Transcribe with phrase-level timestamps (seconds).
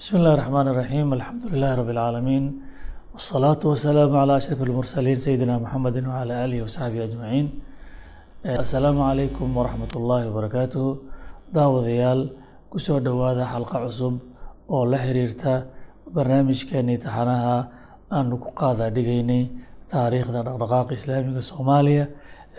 [0.00, 2.44] بسم الله الرحمن الرحيم الحمد لله رب العالمين
[3.14, 7.46] والصلاة والسلام على أشرف المرسلين سيدنا محمد وعلى آله وصحبه أجمعين
[8.64, 10.86] السلام عليكم ورحمة الله وبركاته
[11.54, 12.20] daawadayaal
[12.72, 14.14] kusoo dhowaada xalqa cusub
[14.74, 15.52] oo la xiriirta
[16.14, 17.56] barnaamijkeenii taxanaha
[18.16, 19.42] aanu ku qaadaa dhigaynay
[19.92, 22.04] taariikhda dhaqdhaqaaqa islaamiga soomaaliya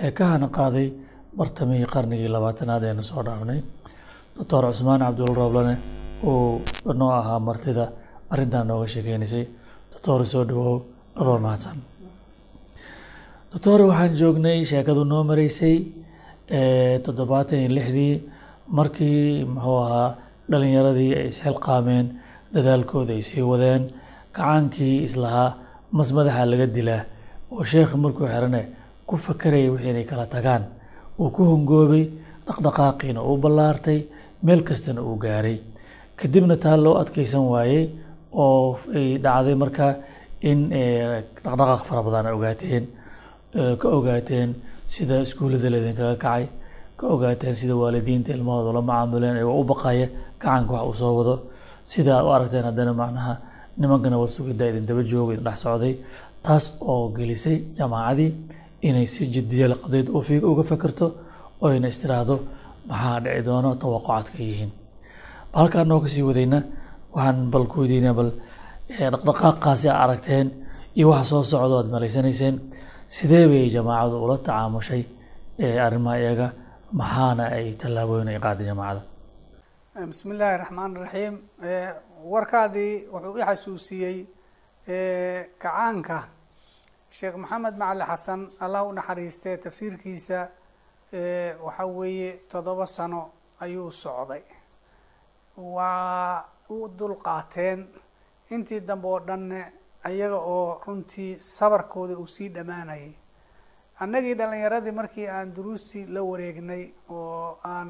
[0.06, 0.88] ee ka hana qaaday
[1.40, 3.60] bartamihii qarnigii labaatanaad eenu soo dhaafnay
[4.38, 5.76] doctor cusmaan cabdul rooblane
[6.25, 6.61] uu
[7.01, 7.85] noo ahaa martida
[8.31, 9.45] arrintan nooga sheekeynaysay.
[9.93, 10.77] Doctor soo dhawow
[11.21, 11.77] adoo mahadsan.
[13.53, 15.77] Doctor waxaan joognay sheekadu noo maraysay
[17.05, 18.15] toddobaatan iyo lixdii
[18.77, 20.09] markii muxuu ahaa
[20.51, 22.07] dhalinyaradii ay isxilqaameen
[22.55, 23.83] dadaalkooda ay sii wadeen
[24.37, 25.51] kacaankii islahaa
[25.93, 27.03] mas madaxa laga dilaa
[27.53, 28.63] oo sheekhi markuu xirane
[29.07, 30.65] ku fakarayay wixii inay kala tagaan.
[31.19, 32.05] Uu ku hongoobay
[32.47, 33.99] dhaqdhaqaaqiina uu ballaartay
[34.43, 35.59] meel kastana uu gaaray
[36.21, 37.85] kadibna taa loo adkeysan waayey
[38.45, 39.93] oo ay dhacday markaa
[40.51, 40.59] in
[41.45, 42.85] dhaqdhaqaaq fara badan ogaateen
[43.81, 44.49] ka ogaateen
[44.95, 46.45] sida iskuullada laydinkaga kacay
[46.99, 50.07] ka ogaateen sida waalidiinta ilmahooda la macaamuleen ayagoo u baqaya
[50.43, 51.35] gacanka wax uu soo wado.
[51.91, 53.35] Sida aad u aragteen haddana macnaha
[53.81, 55.95] nimankana wad sugidda idin daba jooga idin dhex socday
[56.45, 58.31] taas oo gelisay jamaacadii
[58.89, 60.07] inay si jidiyal qadayd
[60.51, 61.07] uga fakerto
[61.63, 62.37] oo ayna istiraahdo.
[62.89, 64.71] Maxaa dhici doono tawaqucaadka yihiin
[65.59, 66.59] halkaan noo ka sii wadayna
[67.15, 68.31] waxaan bal ku weydiinaa bal
[69.13, 70.47] dhaqdhaqaaqaasi a aragteen
[70.97, 72.57] iyo waxa soo socdo aad malaysanayseen.
[73.15, 75.03] Sidee bay jamaacadu ula tacaamushay
[75.87, 76.47] arrimaha iyaga
[77.01, 79.03] maxaana ay tallaabooyin ay qaaday jamaacada?
[80.11, 81.35] Bismi illaahi raxmaan raxiim
[82.33, 84.17] warkaadii wuxuu i xasuusiyey
[85.63, 86.19] kacaanka
[87.17, 90.39] sheekh maxamed macali xasan allah u naxariistee tafsiirkiisa
[91.67, 93.21] waxa weeye toddoba sano
[93.65, 94.43] ayuu socday
[95.57, 97.89] waa u dul qaateen.
[98.51, 99.73] Intii dambe oo dhanne
[100.05, 103.13] ayaga oo runtii sabarkooda uu sii dhammaanayay
[104.01, 107.89] annagii dhalinyaradii markii aan duruustii la wareegnay oo aan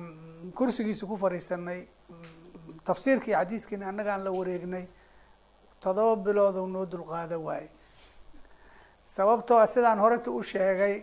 [0.54, 1.86] kursigiisa ku fadhiisanay
[2.84, 4.84] tafsiirkii xadiiskiina annaga aan la wareegnay
[5.80, 7.70] toddoba bilooduu noo dulqaada waaye
[9.00, 11.02] sababtoo sidaan horeta u sheegay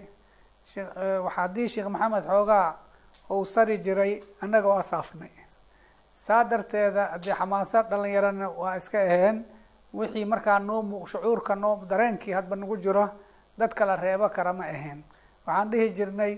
[1.36, 2.68] haddii sheekh maxamed xoogaa
[3.32, 5.32] uu sari jiray annaga waa saafnay
[6.24, 9.38] saa darteeda haddii xamaasad dhalinyarana waa iska aheen
[9.94, 13.06] wixii markaa noo shucuurka noo dareenkii hadba nagu jiro
[13.58, 15.00] dad kala reebo kara ma ahayn
[15.46, 16.34] waxaan dhihi jirnay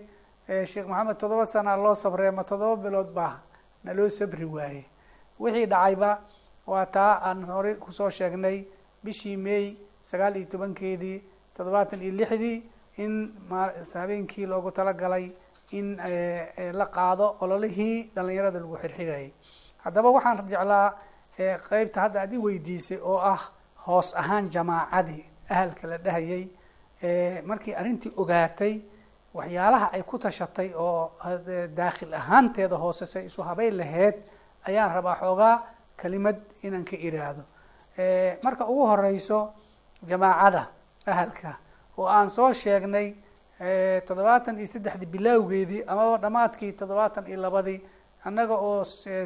[0.72, 3.34] sheekh maxamed toddoba sana loo sabrey ma toddoba bilood baa
[3.84, 4.84] naloo sabri waaye
[5.40, 6.12] wixii dhacayba
[6.68, 8.58] waa taa aan horey ku soo sheegnay
[9.04, 9.66] bishii may
[10.10, 11.18] sagaal iyo tobankeedii
[11.56, 12.58] toddobaatan iyo lixdii
[13.04, 13.14] in
[13.94, 15.32] habeenkii loogu talagalay
[15.72, 15.98] in
[16.80, 19.32] la qaado ololihii dhalinyarada lagu xirxirayay
[19.84, 20.88] haddaba waxaan jeclaa
[21.70, 23.42] qeybta hadda aad i weydiisay oo ah
[23.88, 26.44] hoos ahaan jamaacadii ahalka la dhahayay
[27.50, 28.74] markii arrintii ogaatay
[29.34, 31.12] waxyaalaha ay ku tashatay oo
[31.76, 34.16] daakhil ahaanteeda hoosesay isu habeyn laheyd
[34.68, 35.56] ayaan rabaa xoogaa
[36.02, 37.44] kelimad inaan ka iraahdo.
[38.44, 39.54] Marka ugu horeyso
[40.10, 40.68] jamaacada
[41.06, 41.58] ahalka
[41.98, 43.08] oo aan soo sheegnay
[44.08, 47.80] toddobaatan iyo saddexdii bilaawgeedii amaba dhammaadkii toddobaatan iyo labadii
[48.28, 48.84] annaga oo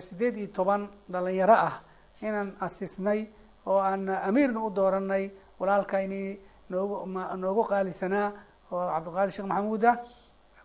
[0.07, 1.75] sideed iyo toban dhalinyaro ah
[2.21, 3.19] inaan asisnay
[3.65, 5.25] oo aan amiirna u dooranay
[5.59, 6.21] walaalkayni
[6.69, 6.95] noogu
[7.41, 8.29] noogu qaalisanaa
[8.71, 9.95] oo cabdiqaadir sheekh maxamuud ah.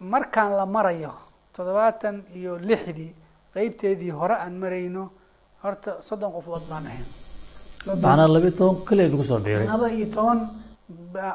[0.00, 1.12] Markaan la marayo
[1.52, 3.12] toddobaatan iyo lixdii
[3.54, 5.10] qeybteedii hore aan marayno
[5.62, 7.06] horta soddon qofood baan ahayn.
[8.02, 10.40] Macnaa labiyo toban keliya idinku soo biiray laba iyo toban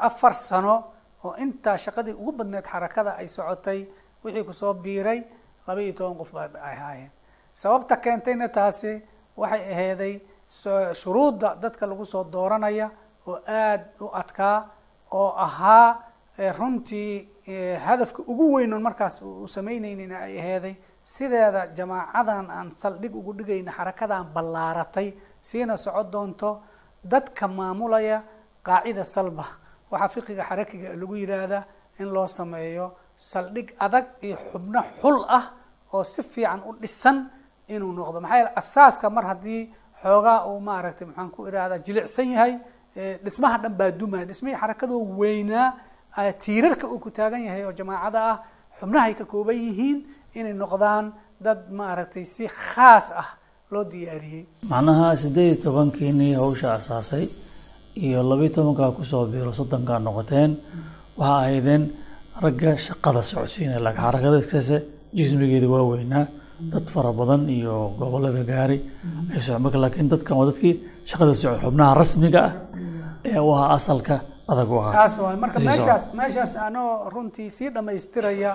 [0.08, 0.76] afar sano
[1.24, 3.80] oo intaa shaqadii ugu badneed xarakada ay socotay
[4.24, 5.20] wixii ku soo biiray
[5.68, 7.12] laba iyo toban qof baa ay ahaayeen
[7.54, 9.02] sababta keentayna taasi
[9.38, 10.14] waxay aheeday
[11.02, 12.90] shuruudda dadka lagu soo dooranaya
[13.28, 14.58] oo aada u adkaa
[15.12, 15.90] oo ahaa
[16.58, 17.30] runtii
[17.86, 24.26] hadafka ugu weynon markaas u sameyneynina ay aheeday sideeda jamaacadan aan saldhig ugu dhigayna xarakadan
[24.36, 26.62] ballaaratay siina soco doonto
[27.04, 28.24] dadka maamulaya
[28.68, 29.46] qaacida salba
[29.94, 31.64] waxaa fiqiga xarakiga lagu yiraahdaa
[32.02, 32.86] in loo sameeyo
[33.32, 35.46] saldhig adag iyo xubno xul ah
[35.94, 37.18] oo si fiican u dhisan
[37.74, 38.18] inuu noqdo.
[38.24, 39.62] Maxaa yeele asaaska mar haddii
[40.04, 42.54] xoogaa uu maaragtay maxaan ku irahdaa jilicsan yahay
[43.26, 45.68] dhismaha dhan baa dumaya dhismihii xarakadoo weynaa
[46.44, 48.38] tiirarka uu ku taagan yahay oo jamaacada ah
[48.80, 49.98] xubnahay ka kooban yihiin
[50.38, 51.06] inay noqdaan
[51.46, 53.30] dad maaragtay si khaas ah
[53.72, 54.44] loo diyaariyey.
[54.72, 57.26] Macnaha siddeed iyo tobankiinii hawsha asaasay
[57.96, 60.52] iyo labiyo tobankaa ku soo biiro soddonkaa noqoteen
[61.18, 61.84] waxaa ahaydeen
[62.44, 64.78] ragga shaqada socodsiinaya laakiin xarakada iskase
[65.18, 66.26] jismigeeda waa weynaa
[66.74, 68.78] dad fara badan iyo gobollada gaari
[69.34, 69.62] ay socon.
[69.64, 70.74] Marka laakiin dadkan waa dadkii
[71.10, 72.54] shaqada socod xubnaha rasmiga ah
[73.30, 74.16] ee u ahaa asalka
[74.52, 74.94] adag u ahaa.
[74.98, 78.52] Taas waay marka meeshaas meeshaas anoo runtii sii dhammaystiraya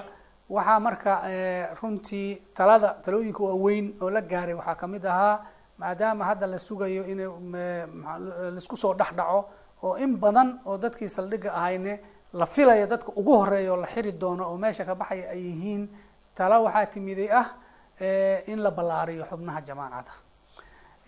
[0.57, 2.27] waxaa marka eh, runtii
[2.57, 5.35] talada talooyinka waaweyn oo la gaaray waxaa ka mid ahaa
[5.79, 7.19] maadaama hadda la sugayo in
[8.53, 9.41] la isku soo dhex dhaco
[9.83, 12.01] oo in badan oo dadkii saldhigga ahayne
[12.33, 15.89] la filaya dadka ugu horreeya oo la xiri doono oo meesha ka baxaya ay yihiin
[16.35, 17.47] tala waxaa timiday ah
[18.01, 20.13] eh, in la ballaariyo xubnaha jamaacada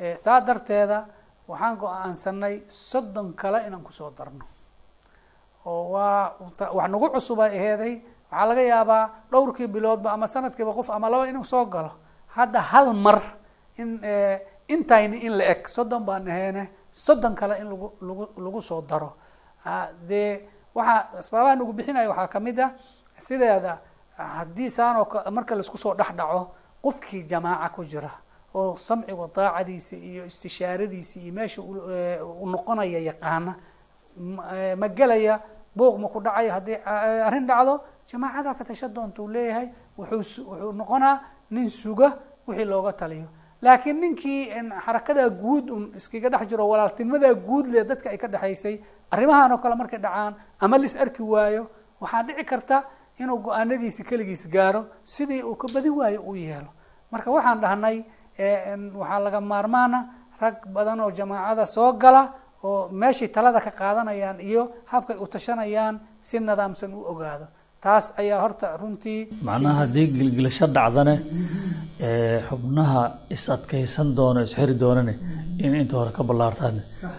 [0.00, 0.99] Eh, saa darteeda
[1.49, 4.44] waxaan go'aansanay soddon kale inaan ku soo darno.
[5.66, 6.40] Oo waa
[6.73, 7.94] wax nagu cusub ay aheeday
[8.31, 11.93] waxaa laga yaabaa dhowrkii biloodba ama sanadkiiba qof ama laba inuu soo galo.
[12.32, 13.20] Hadda hal mar
[13.76, 14.00] in
[14.75, 19.11] intayni in la eg soddon baan aheene soddon kale in lagu lagu lagu soo daro.
[20.08, 22.70] Dee waxaa asbaabaha nagu bixinaya waxaa ka mid ah
[23.19, 23.78] sideeda
[24.17, 26.40] haddii saanoo ka marka la isku soo dhex dhaco
[26.82, 28.11] qofkii jamaaca ku jira
[28.55, 33.52] oo samciga daacadiisa iyo istishaaradiisa iyo meesha uu noqonaya yaqaana
[34.81, 35.40] ma- gelaya
[35.76, 36.78] booq ma ku dhacayo haddii
[37.26, 37.75] arrin dhacdo
[38.08, 39.69] jamaacada ka tasha doonta uu leeyahay
[39.99, 41.16] wuxuu wuxuu noqonaa
[41.50, 42.08] nin suga
[42.46, 43.28] wixii looga taliyo
[43.62, 48.29] laakiin ninkii in xarakadaa guud un iskaga dhex jiro walaaltinimadaa guud leh dadka ay ka
[48.29, 48.81] dhexaysay
[49.11, 51.67] arrimahan oo kale markay dhacaan ama lis arki waayo
[52.01, 52.77] waxaa dhici karta
[53.21, 56.71] inuu go'aanadiisi keligiis gaaro sidii uu ka badin waayo uu yeelo.
[57.12, 58.05] Marka waxaan dhahnay
[58.39, 59.99] en waxaa laga maarmaana
[60.41, 62.33] rag badan oo jamaacada soo gala
[62.65, 67.47] oo meeshay talada ka qaadanayaan iyo habkay u tashanayaan si nidaamsan u ogaado
[67.85, 71.15] taas ayaa horta runtii macnaha haddii gilgilasho dhacdane
[72.00, 73.03] ee, xubnaha
[73.35, 75.15] is adkaysan doono isxiri doonane
[75.65, 76.77] in inta hore ka ballaartaan.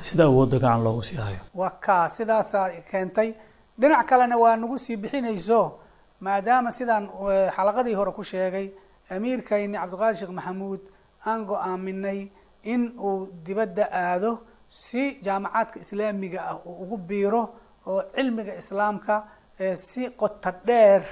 [0.07, 1.39] Sida awoodda gacan loogu sii hayo.
[1.59, 3.29] Waa kaa sidaasaa keentay.
[3.79, 5.59] Dhinac kalena waa nagu sii bixinayso
[6.25, 7.05] maadaama sidaan
[7.55, 8.67] xalaqadii hore ku sheegay
[9.15, 10.81] amiirkayni cabdiqaadir sheekh maxamuud
[11.29, 12.19] aan go'aaminay
[12.73, 14.31] in uu dibadda aado
[14.67, 17.43] si jaamacaadka islaamiga ah uu ugu biiro
[17.87, 19.15] oo cilmiga islaamka
[19.75, 21.03] si qoto dheer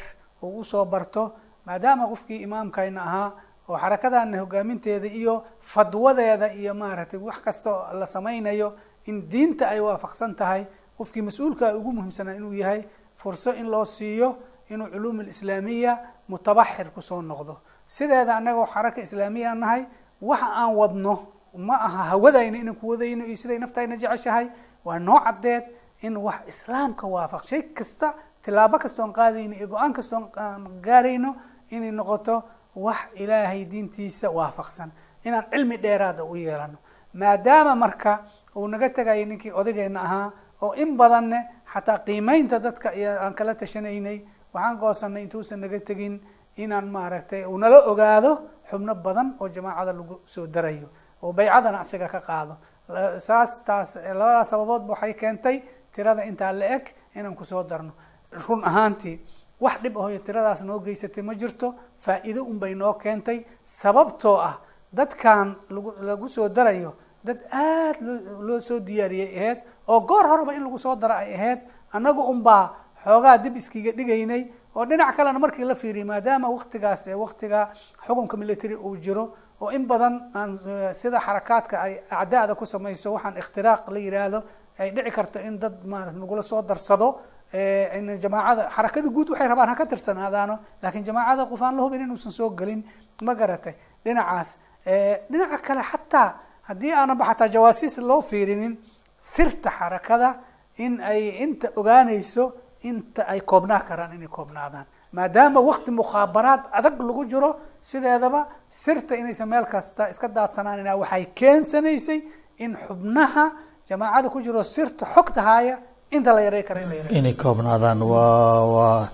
[0.44, 1.34] uu u soo barto
[1.66, 3.32] maadaama qofkii imaamkayna ahaa
[3.70, 8.74] oo xarakadana hogaaminteeda iyo fadwadeeda iyo maaragtay wax kasta oo la sameynayo
[9.06, 10.66] in diinta ay waafaqsan tahay
[10.98, 12.84] qofkii mas'uulka ugu muhiimsanaa inuu yahay
[13.16, 14.38] furso in loo siiyo
[14.70, 15.98] inuu culuum alislaamiya
[16.30, 17.58] mutabaxir ku soo noqdo.
[17.88, 19.86] Sideeda annagoo xaraka islaamiya nahay
[20.22, 21.14] waxa aan wadno
[21.58, 24.48] ma aha hawadayna inaan ku wadayno iyo siday naftayna jeceshahay
[24.86, 25.64] waa noo caddeed
[26.02, 28.14] in wax islaamka waafaq shay kasta
[28.44, 30.24] tilaabo kastoon qaadayno iyo go'aan kastoon
[30.82, 31.36] gaarayno
[31.72, 32.44] inay noqoto
[32.76, 34.92] wax ilaahay diintiisa waafaqsan.
[35.26, 36.78] Inaan cilmi dheeraada u yeelano.
[37.14, 38.24] Maadaama marka
[38.56, 40.32] uu naga tegayay ninkii odageenna ahaa
[40.62, 41.40] oo in badanne
[41.74, 44.22] xataa qiimeynta dadka iyo aan kala tashanaynay
[44.54, 46.22] waxaan goosanay intuusan naga tegin
[46.58, 48.32] inaan maaragtay uu nala ogaado
[48.70, 50.88] xubno badan oo jamaacada lagu soo darayo
[51.22, 52.56] oo baycadana asiga ka qaado.
[53.18, 55.64] Saas taas labadaas sababoodba waxay keentay
[55.94, 57.92] tirada intaa la eg inaan ku soo darno.
[58.48, 59.20] Run ahaantii
[59.60, 63.46] wax dhib ahoyo tiradaas noo geysatay ma jirto faa'iido unbay noo keentay.
[63.66, 64.60] Sababtoo ah
[64.94, 66.94] dadkan lagu lagu soo darayo
[67.24, 71.34] dad aad loo loo soo diyaariyay ahayd oo goor horeba in lagu soo daro ay
[71.36, 71.60] ahayd
[71.94, 77.14] annagu unbaa xoogaa dib iskiga dhigaynay oo dhinac kalena markii la fiiriyay maadaama waktigaas ee
[77.14, 77.70] waktiga
[78.08, 80.58] xukunka military uu jiro oo in badan aan
[80.94, 84.40] sida xarakaadka ay acdaada ku samayso waxaan ikhtiraaq la yiraahdo
[84.80, 87.08] ay dhici karto in dad maarata nagula soo darsado
[87.54, 91.82] eh, in jamaacada xarakada guud waxay rabaan ha ka tirsanaadaano laakiin jamaacada qof aan la
[91.84, 92.84] hubin inuusan soo gelin
[93.24, 93.76] ma garatay.
[94.06, 96.30] Dhinacaas Eh, dhinaca kale xataa
[96.70, 98.74] haddii aananba xataa jawaasiis loo fiirinin
[99.18, 100.30] sirta xarakada
[100.78, 102.44] in ay inta ogaanayso
[102.90, 104.86] inta ay koobnaa karaan inay koobnaadaan.
[105.12, 107.50] Maadaama wakti mukhaabaraad adag lagu jiro
[107.82, 112.20] sideedaba sirta inaysan meel kasta iska daadsanaaninaa waxay keensanaysay
[112.64, 113.46] in xubnaha
[113.90, 115.76] jamaacada ku jiro sirta xogta haaya
[116.16, 116.82] inta la yarey kara
[117.20, 119.10] inay koobnaadaan waa waa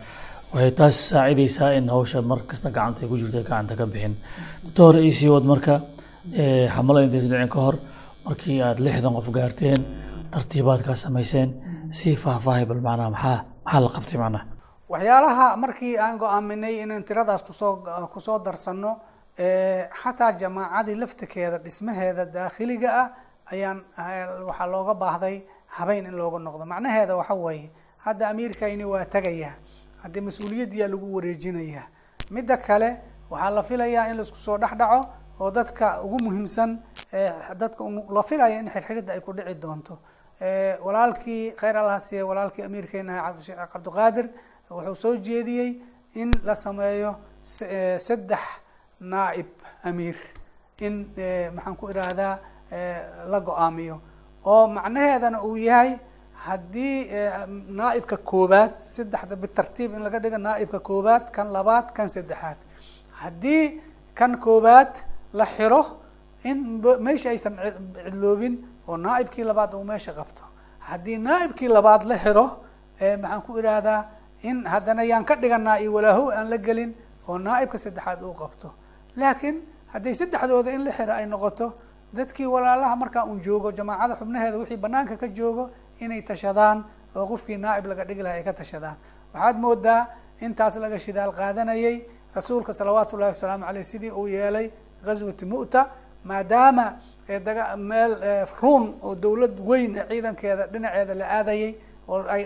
[0.54, 4.14] waxay taas saacidaysaa in hawsha mar kasta gacanta ay ku jirto gacanta ka bixin.
[4.64, 5.74] Doctor iisii wad marka
[6.42, 7.76] eh, xamlada intaysan dhicin ka hor
[8.26, 9.80] markii aad lixdan qof gaarteen
[10.34, 11.50] tartiibaadkaa samayseen
[12.00, 14.46] sii faahfaahay bal macnaha maxaa maxaa la qabtay macnaha
[14.94, 17.74] waxyaalaha markii aan go'aaminay inaan tiradaas ku soo
[18.14, 18.92] ku soo darsano
[19.44, 23.08] eh, xataa jamaacadii laftirkeeda dhismaheeda daakhiliga ah
[23.52, 23.84] ayaan
[24.48, 26.66] waxaa looga baahday habeyn in looga noqdo.
[26.66, 27.70] Macnaheeda waxa weeye
[28.06, 29.54] hadda amiirkayni waa tegaya
[30.04, 31.84] haddii mas'uuliyaddiyaa lagu wareejinaya.
[32.32, 32.98] Midda kale
[33.30, 35.06] waxaa la filayaa in la isku soo dhex dhaco
[35.40, 36.80] oo dadka ugu muhiimsan
[37.12, 39.98] eh, dadka la filaya in xirxiridda ay ku dhici doonto.
[40.40, 44.30] Eh, walaalkii khayr allah siiye walaalkii amiirkeena cabdi- cabdiqaadir
[44.70, 45.82] wuxuu soo jeediyey
[46.16, 47.16] in la sameeyo
[47.62, 48.40] eh, saddex
[49.00, 49.48] naa'ib
[49.84, 50.16] amiir.
[50.82, 51.08] In
[51.56, 52.40] maxaan ku ihahdaa
[53.32, 54.00] la go'aamiyo.
[54.46, 55.98] Oo macnaheedana uu yahay
[56.46, 57.10] haddii
[57.80, 62.58] naa'ibka koobaad saddexda bitartiib in laga dhigo naa'ibka koobaad kan labaad kan saddexaad.
[63.22, 63.82] Haddii
[64.14, 64.92] kan koobaad
[65.34, 65.82] la xiro
[66.44, 67.56] in meesha aysan
[68.06, 68.56] cidloobin
[68.88, 70.44] oo naa'ibkii labaad uu meesha qabto.
[70.80, 72.46] Haddii naa'ibkii labaad la xiro
[73.22, 74.02] maxaan ku ihahdaa
[74.44, 76.94] in haddana yaan ka dhiganaa iyo walaahow aan la gelin
[77.28, 78.70] oo naa'ibka saddexaad uu qabto.
[79.18, 79.58] Laakiin
[79.94, 81.74] hadday saddexdooda in la xiro ay noqoto
[82.16, 85.70] dadkii walaalaha markaa un joogo jamaacada xubnaheeda wixii banaanka ka joogo
[86.00, 86.84] inay tashadaan
[87.16, 88.96] oo qofkii naa'ib laga dhigi laha ay ka tashadaan.
[89.34, 90.08] Waxaad moodaa
[90.42, 91.96] intaas laga shidaal qaadanayay
[92.36, 94.72] rasuulka salawaatu ullahi wasalaamu aleyh sidii uu yeelay
[95.06, 95.82] ghaswati mu'ta
[96.24, 96.86] maadaama
[97.28, 98.14] daga meel
[98.62, 101.76] ruun oo dawlad weyn ciidankeeda dhinaceeda la aadayay
[102.08, 102.44] oo ay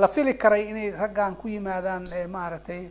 [0.00, 2.90] la fili karay inay raggan ku yimaadaan maaragtay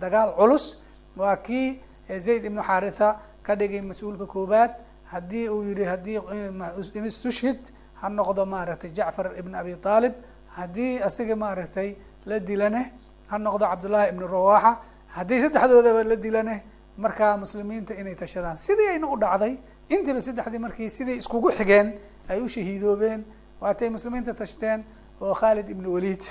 [0.00, 0.78] dagaal culus.
[1.16, 1.80] Waa kii
[2.18, 4.70] zayd ibnu xaritha ka dhigay mas'uulka koobaad
[5.12, 6.18] haddii uu yihi haddii
[7.06, 7.70] istushhid
[8.00, 10.12] ha noqdo maaragtay jacfar ibn abi aalib
[10.56, 11.96] haddii asiga maaragtay
[12.26, 12.92] la dilane
[13.30, 14.72] ha noqdo cabdullahi ibnu rawaxa
[15.16, 16.62] haddii saddexdoodaba la dilane
[16.98, 18.56] markaa muslimiinta inay tashadaan.
[18.56, 19.58] Sidii ayna u dhacday
[19.88, 23.24] intiiba saddexdii markii sidii iskugu xigeen ay u shahiidoobeen
[23.60, 24.84] waatay muslimiinta tashteen
[25.20, 26.22] oo khaalid ibn walid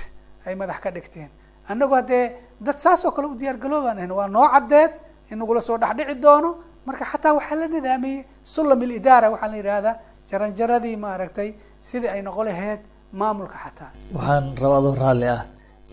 [0.45, 1.29] ay madax ka dhigteen.
[1.69, 4.91] Annagu haddee dad saas oo kale u diyaar garoobaan ahayn waa noo caddeed
[5.31, 9.95] in nagula soo dhexdhici doono marka xataa waxaa la nidaamiyey sulam ilidaara waxaa la yidhahdaa
[10.29, 11.49] jaranjaradii maaragtay
[11.89, 12.81] sidii ay noqon laheyd
[13.19, 13.89] maamulka xataa.
[14.15, 15.43] Waxaan rabaa adoo raalli ah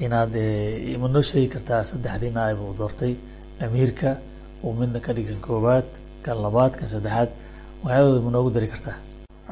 [0.04, 0.34] inaad
[0.94, 3.14] ima noo sheegi kartaa saddexdii naa'ib uu doortay.
[3.64, 4.10] Amiirka
[4.64, 5.88] uu midna ka dhigan koobaad
[6.24, 7.30] kan labaad kan saddexaad.
[7.84, 8.96] Waxyaadooda ma noogu dari kartaa.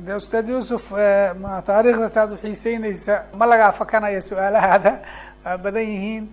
[0.07, 0.85] De ustaad yuusuf
[1.43, 4.93] ma taariikhdaas aad uxiiseyneysa ma lagaa fakanaya su'aalahaada.
[5.45, 6.25] Waa badan yihiin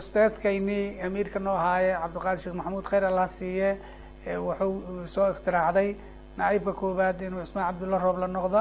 [0.00, 3.70] ustaadkayni amiirka noo ahaaye cabdiqaadir sheekh maxamuud khayr allah siiye
[4.46, 5.88] wuxuu soo ikhtiraacday
[6.38, 8.60] naa'ibka koobaad inuu cusmaan cabdulla roob la noqdo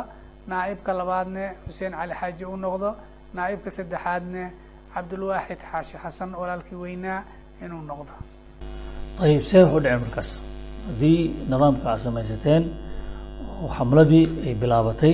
[0.51, 2.89] naa'ibka labaadne xuseen cali xaaji u noqdo
[3.37, 4.43] naa'ibka saddexaadne
[4.93, 7.19] cabdulwaaxid xaashi xasan walaalkii weynaa
[7.65, 8.13] inuu noqdo.
[9.23, 10.31] Ayib see wax u dhicin markaas.
[10.87, 11.19] Haddii
[11.51, 12.63] nidaamka aad samaysateen
[13.63, 15.13] oo xamladii ay bilaabatay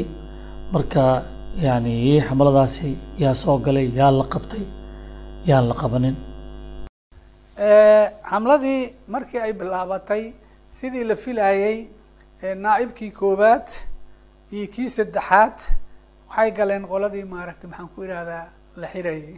[0.74, 1.03] marka
[1.67, 1.93] yani
[2.27, 2.89] xamladaasi
[3.24, 4.63] yaa soo galay yaa la qabtay
[5.50, 6.15] yaan la qabanin.
[8.31, 8.81] Xamladii
[9.13, 10.24] markii ay bilaabatay
[10.77, 11.77] sidii la filayey
[12.65, 13.67] naa'ibkii koobaad
[14.55, 15.57] iyo kii saddexaad
[16.29, 18.45] waxay galeen qoladii maaragtay maxaan ku ihahdaa
[18.81, 19.35] la xirayay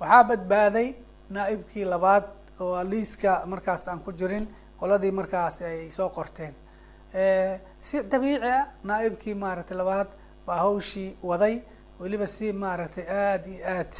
[0.00, 0.88] waxaa badbaaday
[1.36, 2.24] naa'ibkii labaad
[2.64, 4.46] oo liiska markaas aan ku jirin
[4.80, 6.54] qoladii markaas ay soo qorteen.
[7.86, 10.08] Si dabiici ah naa'ibkii maaragtay labaad
[10.46, 11.54] baa hawshii waday
[12.00, 13.92] weliba si maaragtay aada iyo aad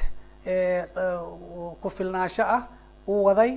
[1.83, 2.63] ku filnaasho ah
[3.09, 3.53] uu waday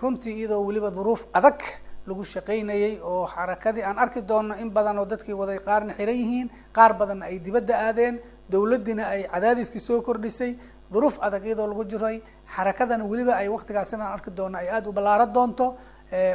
[0.00, 1.58] runtii iyadoo weliba duruuf adag
[2.06, 6.48] lagu shaqaynayay oo xarakadii aan arki doonno in badan oo dadkii waday qaarna xiran yihiin
[6.76, 10.54] qaar badanna ay dibadda aadeen dawladdiina ay cadaadiskii soo kordhisay
[10.92, 12.22] duruuf adag iyadoo lagu jiray
[12.56, 15.66] xarakadana weliba ay waktigaas inaan arki doonno ay aada u ballaaro doonto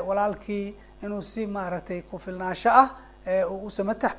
[0.08, 2.90] walaalkii inuu si maaragtay ku filnaasho ah
[3.52, 3.72] uu u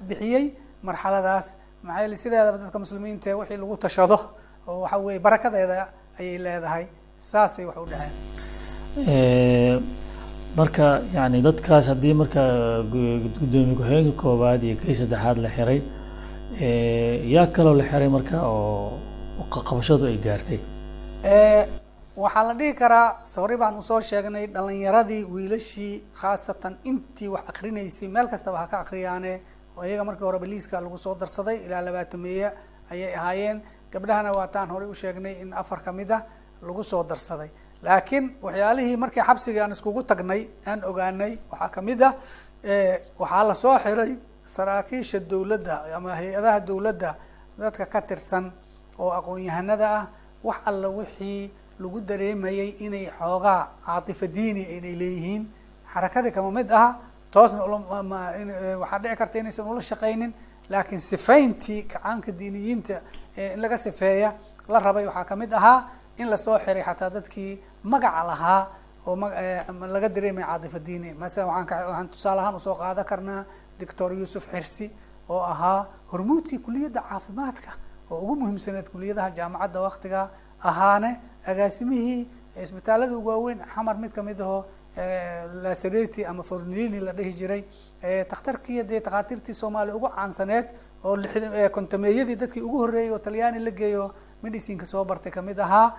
[0.08, 1.46] bixiyey marxaladaas.
[1.82, 4.18] Maxaa yeele sideedaba dadka muslimiinta wixii lagu tashado
[4.68, 8.12] oo waxa weeye barakadeeda ayay leedahay saasay wax u dhaceen
[10.56, 12.42] marka yani dadkaas haddii marka
[12.92, 15.80] guddoomiye ku-xigeenka koowaad iyo kii saddexaad la xiray
[17.34, 18.98] yaa kaloo la xiray marka oo
[19.68, 20.58] qabashadu ay gaartay?
[22.16, 28.08] Waxaa la dhihi karaa sori baan u soo sheegnay dhalinyaradii wiilashii khaasatan intii wax akrinaysay
[28.08, 29.40] meel kastaba ha ka akriyaane
[29.76, 32.52] oo iyaga markii horeba liiska lagu soo darsaday ilaa labaatameeya
[32.90, 33.60] ayay ahaayeen.
[33.92, 36.22] Gabdhahana waataan horey u sheegnay in afar ka mid ah
[36.62, 37.48] lagu soo darsaday
[37.82, 42.12] laakiin waxyaalihii markii xabsigii aan iskugu tagnay aan ogaanay waxaa ka mid ah
[43.18, 44.12] waxaa la soo xiray
[44.44, 47.10] saraakiisha dawladda ama hay'adaha dawladda
[47.58, 48.52] dadka ka tirsan
[48.98, 50.06] oo aqoon-yahanada ah
[50.44, 55.42] wax alla wixii lagu dareemayay inay xoogaa caatifa diini inay leeyihiin.
[55.94, 56.88] Xarakadii kama mid aha
[57.32, 60.32] toosna waxaa dhici karta inaysan ula shaqaynin
[60.70, 63.00] laakiin sifayntii kacaanka diiniyiinta
[63.36, 64.34] in laga sifeeya
[64.68, 65.78] la rabay waxaa ka mid ahaa
[66.20, 67.52] in la soo xiray xataa dadkii
[67.92, 68.62] magaca lahaa
[69.06, 69.16] oo
[69.94, 73.44] laga dareemaya caatifa diini masalan waaan waxaan tusaale ahaan u soo qaadan karnaa
[73.80, 74.86] doctor yuusuf xirsi
[75.28, 77.70] oo ahaa hormuudkii kuliyadda caafimaadka
[78.10, 80.20] oo ugu muhiimsaneed kuliyadaha jaamacadda waktiga
[80.70, 81.10] ahaane.
[81.46, 82.28] Agaasimihii
[82.62, 84.58] isbitaalada ugu waaweyn xamar mid ka mid aho
[85.62, 87.62] lasareti ama fornilini la dhihi jiray.
[88.28, 90.66] Takhtarkii dee takhaatiirtii soomaaliya ugu caansaneed
[91.04, 91.16] oo
[91.72, 95.94] kontameeyadii dadkii ugu horreeyey oo talyaani la geeyo medicinka soo bartay ka mid ahaa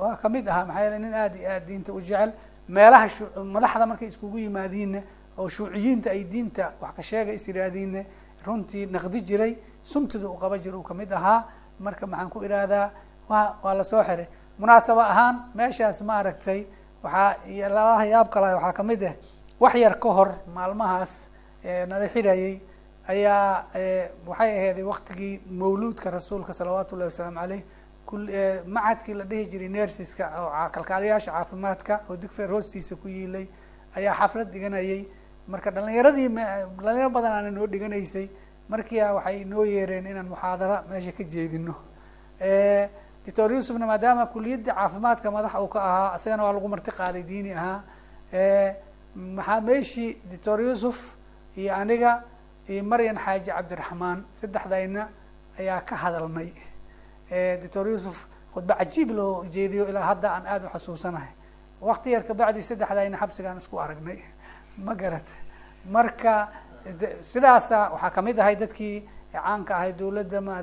[0.00, 2.32] waa ka mid ahaa maxaa yeele nin aada iyo aad diinta u jecel.
[2.68, 3.06] Meelaha
[3.44, 5.00] madaxda markay iskugu yimaadiinna
[5.38, 8.04] oo shuuciyiinta ay diinta wax ka sheega is yidhaahdiinna
[8.46, 11.44] runtii naqdi jiray suntida u qaba jira uu ka mid ahaa.
[11.80, 12.90] Marka maxaan ku ihahdaa
[13.28, 14.26] wa waa la soo xiray.
[14.58, 16.66] Munaasaba ahaan meeshaas ma aragtay
[17.02, 17.36] waxaa
[17.68, 19.14] lalaha yaab kalaha waxaa ka mid ah
[19.60, 21.30] wax yar ka hor maalmahaas
[21.86, 22.60] nala xirayay
[23.08, 23.64] ayaa
[24.26, 27.75] waxay aheeday waktigii mawluudka rasuulka salawaatu ullahi wasalaamu caleyh kul
[28.66, 33.46] macadkii la dhihi jiray nersiska oo kalkaaliyaasha caafimaadka oo digfeer hoostiisa ku yiilay
[33.96, 35.06] ayaa xaflad dhiganayay.
[35.48, 38.28] Marka dhalinyaradii dhalinyaro badan aana noo dhiganaysay
[38.68, 41.74] markia waxay noo yeereen inaan muxaadara meesha ka jeedino
[43.26, 47.52] doctor yuusufna maadaama kuliyadda caafimaadka madax uu ka ahaa isagana waa lagu marti qaaday diini
[47.54, 47.82] ahaa.
[49.16, 51.16] Maxaa meeshii doctor yuusuf
[51.56, 52.22] iyo aniga
[52.68, 55.08] iyo maryan xaaji cabdiraxmaan saddexdayna
[55.58, 56.52] ayaa ka hadalnay
[57.30, 61.32] doctor yuusuf khudba cajiib loo jeediyo ilaa hadda aan aada u xasuusanahay.
[61.80, 64.18] Wakti yar kabacdi saddexdayna xabsigaan isku aragnay.
[64.78, 65.26] Ma garat
[65.90, 66.48] marka
[67.20, 69.02] sidaasa waxaa ka mid ahay dadkii
[69.32, 70.62] caanka ahay dawladda ma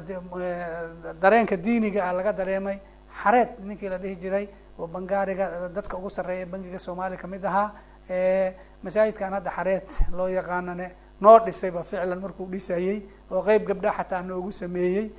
[1.22, 2.80] dareenka diiniga ah laga dareemay.
[3.24, 4.48] Xareed ninkii la dhihi jiray
[4.80, 7.72] oo bangaariga dadka ugu sarreeya bangiga soomaaliya ka mid ahaa
[8.84, 10.88] masaajidkan hadda xareed loo yaqaanane
[11.22, 15.12] noo dhisayba ficlan markuu dhisayey oo qeyb gabdha xataa noogu sameeyey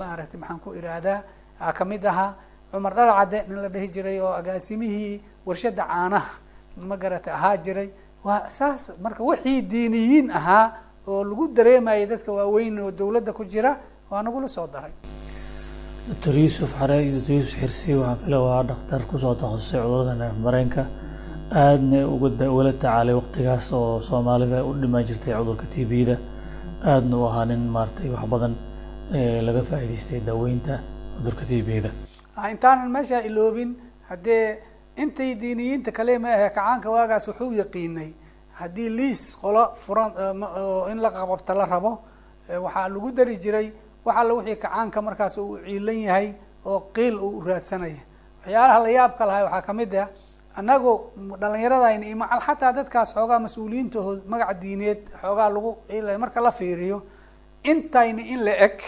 [0.00, 2.34] maaragtay maxaan ku irahdaa ka mid ahaa
[2.72, 6.32] cumar dhalcadde nin la dhihi jiray oo agaasimihii warshadda caanaha
[6.88, 7.88] ma garatay ahaa jiray.
[8.24, 10.66] Waa saas marka wixii diiniyiin ahaa
[11.08, 13.70] oo lagu dareemayay dadka waaweyn oo dawladda ku jira
[14.10, 14.92] waa nagula soo daray.
[16.08, 20.14] Doctor yuusuf xare iyo doctor yuusuf xirsi waxaan fila waa dhaktar ku soo takhasusay cudurrada
[20.20, 20.82] neef mareenka.
[21.62, 26.16] Aadna uga ugala tacaalay waqtigaas oo soomaalida u dhiman jirtay cudurka t b-da.
[26.92, 28.52] Aadna u ahaa nin maaratay wax badan
[29.10, 30.80] laga faa'iidaystay daaweynta
[31.16, 31.90] cudurka t b-da
[32.50, 33.70] intaanan meeshaa iloobin
[34.08, 34.58] haddee
[34.96, 38.10] intay diiniyiinta kale ma ahe kacaanka waagaas wuxuu yaqiinay.
[38.58, 40.10] Haddii liis qolo furan
[40.90, 41.92] in la qababta la rabo
[42.48, 43.72] waxaa lagu dari jiray
[44.04, 46.34] wax alla wixii kacaanka markaas uu ciilan yahay
[46.66, 48.02] oo qiil uu raadsanaya.
[48.44, 50.08] Waxyaalaha la yaabka lahay waxaa ka mid ah
[50.56, 50.92] annagu
[51.40, 57.02] dhalinyaradayna iyo macal xataa dadkaas xoogaa mas'uuliyiintahood magaca diineed xoogaa lagu ciilaya marka la fiiriyo
[57.64, 58.80] intayna in la eg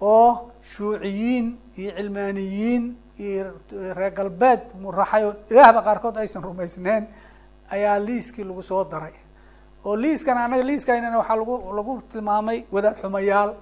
[0.00, 1.46] oo shuuciyiin
[1.78, 2.84] iyo cilmaaniyiin
[3.18, 3.44] iyo
[3.94, 7.06] reer galbeed muraxay oo ilaahba qaarkood aysan rumaysneen
[7.70, 9.12] ayaa liiskii lagu soo daray.
[9.84, 13.54] Oo liiskan anaga liiskaynana waxaa lagu lagu tilmaamay wadaad xumayaal.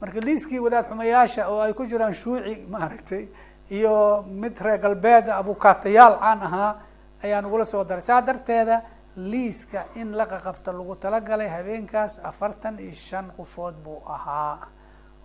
[0.00, 3.26] Marka liiskii wadaad xumayaasha oo ay ku jiraan shuuci maaragtay
[3.70, 6.80] iyo mid reer galbeeda abukaatayaal caan ahaa
[7.24, 8.02] ayaa nagula soo daray.
[8.02, 8.82] Saa darteeda
[9.18, 14.58] liiska in la qaqabta lagu talagalay habeenkaas afartan iyo shan qofood buu ahaa.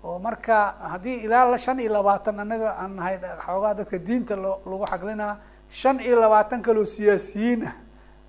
[0.03, 4.86] Oo marka haddii ilaa shan iyo labaatan anaga aan nahay xoogaa dadka diinta loo lagu
[4.91, 5.38] xaglinaa
[5.69, 7.75] shan iyo labaatan kaloo siyaasiyiin ah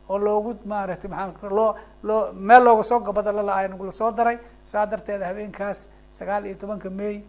[0.08, 4.86] oo loogu maaragtay maxaa loo loo meel looga soo gabada lala-ay nagula soo daray saa
[4.86, 7.24] darteeda habeenkaas sagaal iyo tobanka may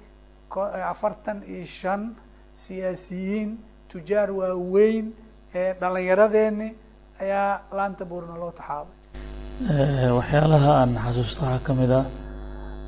[0.92, 2.16] afartan iyo shan
[2.54, 5.14] siyaasiyiin tujaar waaweyn
[5.56, 6.76] ee dhallinyaradeeni
[7.24, 8.96] ayaa laanta buurna loo taxaabay.
[10.18, 12.06] Waxyaalaha aan xasuusto waxaa ka mid ah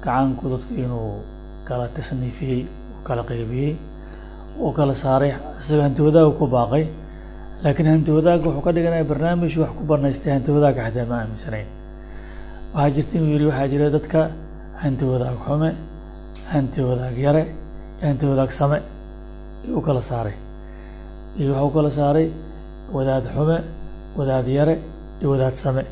[0.04, 1.22] gacanku dadka inuu
[1.68, 3.74] kala tasniifiyey uu kala qeybiyey
[4.60, 6.86] uu kala saaray isaga hanti wadaaga ku baaqay.
[7.64, 11.68] Laakiin hanti wadaaga wuxuu ka dhiganaya barnaamij wax ku banaystay hanti wadaaga xataa ma aaminsanayn.
[12.74, 14.20] Waxaa jirta inuu yihi waxaa jira dadka
[14.84, 15.70] hanti wadaag xume
[16.54, 17.44] hanti wadaag yare
[18.06, 18.78] hanti wadaag same
[19.78, 20.36] u kala saaray.
[21.40, 22.28] Iyo waxau kala saaray
[22.96, 23.58] wadaad xume
[24.18, 24.76] wadaad yare
[25.22, 25.84] iyo wadaad same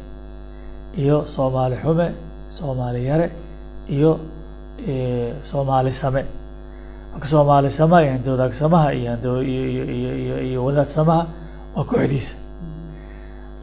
[0.97, 2.07] iyo soomaali xume
[2.49, 3.31] soomaali yare
[3.89, 4.19] iyo
[5.43, 6.25] soomaali same.
[7.13, 11.27] Marka soomaali samaha iyo hanti wadaag samaha iyo hanti iyo iyo wadaad samaha
[11.75, 12.35] waa kooxdiisa.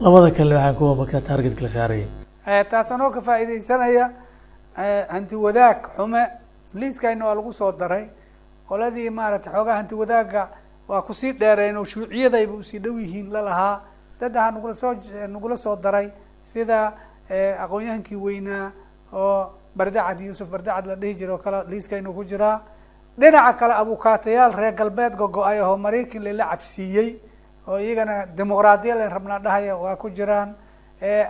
[0.01, 2.07] Labada kale waxaan kuwa markaa target kala saarayay.
[2.69, 4.09] Taas anoo ka faa'iidaysanaya
[5.09, 6.21] hanti wadaag xume
[6.73, 8.05] liiskayna waa lagu soo daray.
[8.67, 10.47] Qoladii maaragtay xoogaa hanti wadaagga
[10.87, 13.81] waa ku sii dheereen oo shuuciyadayba u sii dhow yihiin lalahaa
[14.23, 14.93] dad ahaa nagula soo
[15.33, 16.07] nagula soo daray
[16.41, 16.79] sida
[17.63, 18.71] aqoon-yahankii weynaa
[19.13, 22.61] oo bardacad yuusuf bardacad la dhihi jira oo kale liiskaynu ku jiraa
[23.19, 27.09] dhinaca kale abukaatayaal reer galbeed gogo-ay oo maraykan lala cabsiiyey
[27.67, 30.55] oo iyagana dimuqraadiya len rabnaa dhahaya waa ku jiraan.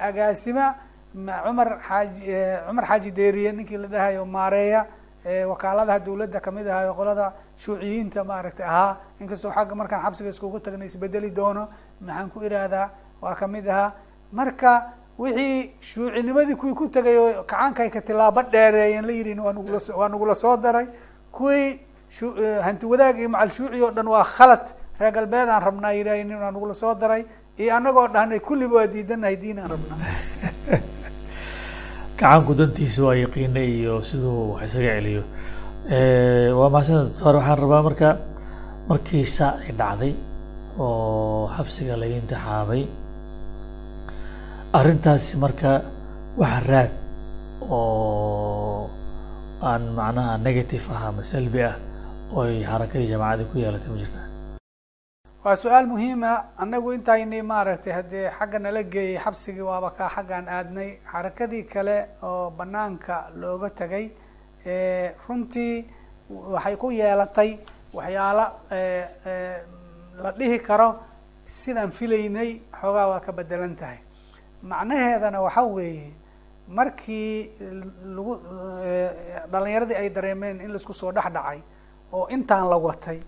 [0.07, 0.75] Agaasima
[1.13, 2.21] cumar xaaji
[2.67, 4.85] cumar xaaji deeriye ninkii la dhahayo maareeya
[5.25, 10.59] wakaaladaha dawladda ka mid ahay oo qolada shuuciyiinta maaragtay ahaa inkastoo xagga markaan xabsiga iskugu
[10.59, 11.69] tagnay isbedeli doono
[12.01, 12.89] maxaan ku irahdaa
[13.21, 13.93] waa ka mid ahaa
[14.31, 14.71] marka
[15.17, 19.53] wixii shuucinimadii kuwii ku tegay oo kacankay ka tilaabo dheereeyeen la yidhin waa
[19.95, 20.87] waa nagula soo daray.
[21.31, 21.79] Kuwii
[22.61, 24.65] hanti wadaag iyo macal shuuci oo dhan waa khalad
[24.99, 27.25] reer galbeed aan rabnaa yidhaah nin aan nagula soo daray.
[27.57, 29.97] Iyo annagoo dhahnay kulliba waa diidanahay diin aan rabnaa
[32.19, 35.23] gacanku dantiisa waa yaqiinay iyo siduu wax isaga celiyo.
[36.59, 38.09] Waa mahadsan doctor waxaan rabaa marka
[38.89, 40.13] markii saa ay dhacday
[40.79, 42.81] oo xabsiga laga intixaabay
[44.77, 45.71] arrintaasi marka
[46.41, 46.91] waxa raad
[47.69, 48.89] oo
[49.69, 51.75] aan macnaha negative ah ama salbi ah
[52.33, 54.25] oo ay xarakadii jamacadii ku yeelatay ma jirtaa
[55.43, 56.31] waa su'aal muhiima
[56.63, 60.89] annagu intayni maaragtay haddee xagga nala geeyey xabsigii waaba kaa xaggaan aadnay.
[61.11, 64.05] Xarakadii kale oo banaanka looga tegay
[65.27, 65.75] runtii
[66.53, 67.51] waxay ku yeelatay
[67.97, 68.45] waxyaalo
[70.23, 70.89] la dhihi karo
[71.45, 73.99] sidaan filaynay xoogaa waa ka bedelan tahay.
[74.63, 76.13] Macnaheedana waxa weeye
[76.67, 77.51] markii
[78.15, 78.33] lagu
[79.51, 81.59] dhalinyaradii ay dareemeen in la isku soo dhex dhacay
[82.13, 83.19] oo intaan la watay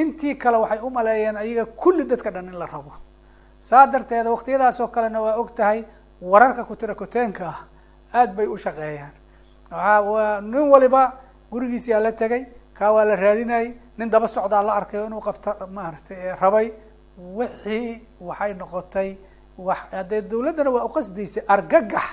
[0.00, 2.92] intii kale waxay u maleeyeen ayaga kulli dadka dhan in la rabo.
[3.58, 5.84] Saa darteeda waqtiyadaas oo kalena waa og tahay
[6.20, 7.58] wararka kutira kuteenka ah
[8.18, 9.12] aad bay u shaqeeyaan.
[9.72, 11.02] Waaa waa nin waliba
[11.50, 12.42] gurigiisiyaa la tegay
[12.78, 16.72] kaa waa la raadinayay nin daba socdaa la arkay inuu qabta maaragtay rabay
[17.38, 19.16] wixii waxay noqotay
[19.58, 22.04] wa haddee dawladdana waa uqasdaysay argagax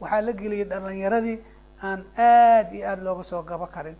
[0.00, 1.38] waxaa la geliyay dhalinyaradii
[1.82, 3.96] aan aad iyo aad looga soo gabo karin.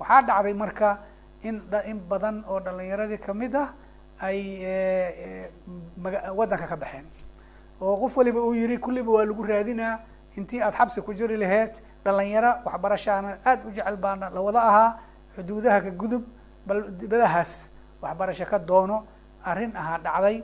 [0.00, 0.98] Waxaa dhacday marka
[1.42, 3.68] in in badan oo dhalinyaradii ka mid ah
[4.20, 4.38] ay
[5.96, 7.06] maga waddanka ka baxeen.
[7.80, 9.98] Oo qof waliba uu yihi kulliba waa lagu raadinaa.
[10.36, 11.72] Intii aad xabsi ku jiri laheyd
[12.04, 14.90] dhalinyaro waxbarashaana aad u jecel baana la wada ahaa.
[15.36, 16.24] Xuduudaha ka gudub
[16.66, 17.66] bal dibadahaas
[18.02, 19.04] waxbarasho ka doono
[19.44, 20.36] arrin ahaa dhacday.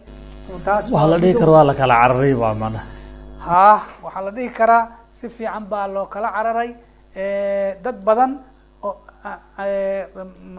[0.64, 2.86] Taas waxaa la dhihi kara waa la kala cararay baa macnaha
[3.46, 6.70] haa waxaa la dhihi karaa si fiican baa loo kala cararay.
[7.84, 8.30] Dad badan
[8.82, 8.94] oo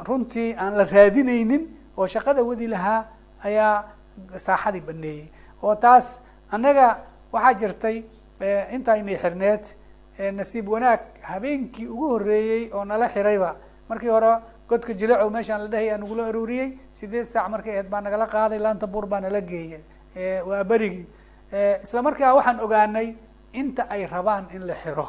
[0.07, 1.63] runtii aan la raadinaynin
[1.97, 3.05] oo shaqada wadi lahaa
[3.43, 3.83] ayaa
[4.37, 5.27] saaxadii baneeyey.
[5.63, 6.19] Oo taas
[6.51, 6.87] annaga
[7.33, 7.97] waxaa jirtay
[8.75, 9.63] intaynay xirneed
[10.33, 13.55] nasiib wanaag habeenkii ugu horreeyey oo nala xirayba.
[13.89, 14.31] Markii hore
[14.69, 18.59] godka jileco meeshaan la dhahay aa nagula aruuriyey sideed saac markay ahayd baa nagala qaaday
[18.59, 19.81] laanta buur baa nala geeyay
[20.47, 21.05] waa berigii
[21.83, 23.15] isla markaa waxaan ogaanay
[23.53, 25.07] inta ay rabaan in la xiro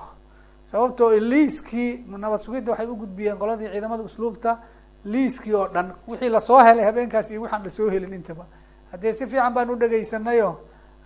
[0.70, 4.58] sababtoo liiskii nabad sugidda waxay u gudbiyeen qoladii ciidamada usluubta
[5.04, 8.44] liiskii oo dhan wixii la soo helay habeenkaas iyo waxaan la soo helin intaba.
[8.92, 10.50] Haddee si fiican baan u dhegaysanayo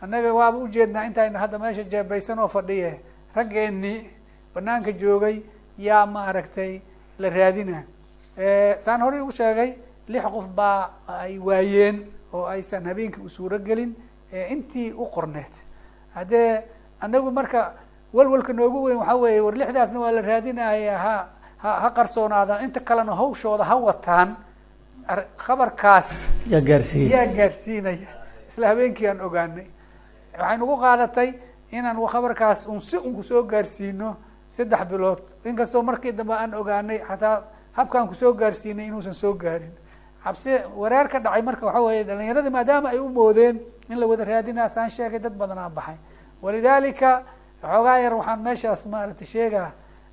[0.02, 3.00] annaga waaba ujeednaa intayna hadda meesha jeebaysan oo fadhiye.
[3.34, 4.00] Raggeenii
[4.54, 5.42] banaanka joogay
[5.78, 6.80] yaa maaragtay
[7.18, 7.82] la raadina.
[8.76, 9.74] Saan horey ugu sheegay
[10.08, 13.94] lix qof baa ay waayeen oo aysan habeenkii u suuro gelin
[14.48, 15.52] intii u qorneed.
[16.14, 16.62] Haddee
[17.00, 17.74] annagu marka
[18.12, 21.14] walwalka noogu weyn waxaa weeye war lixdaasna waa la raadinaya ha
[21.62, 22.64] ha ha qarsoonaadaan.
[22.64, 24.36] Inta kalena hawshooda ha wataan
[25.36, 28.08] khabarkaas yaa gaarsiiyey yaa gaarsiinaya.
[28.48, 29.66] Isla habeenkii aan ogaanay.
[30.38, 31.28] Waxay nagu qaadatay
[31.72, 34.16] inaan khabarkaas un si un ku soo gaarsiino
[34.48, 35.22] saddex bilood.
[35.44, 37.42] Inkastoo markii dambe aan ogaanay xataa
[37.72, 39.72] habkaan ku soo gaarsiinay inuusan soo gaarin.
[40.24, 44.24] Cabsi wareer ka dhacay marka waxa weeye dhalinyaradii maadaama ay u moodeen in la wada
[44.24, 45.96] raadinaa saan sheegay dad badanaa baxay.
[46.42, 47.22] Walidalika
[47.62, 49.70] waxoogaa yar waxaan meeshaas maaragtay sheegaa